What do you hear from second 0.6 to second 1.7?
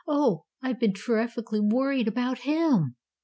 I've been terrifikly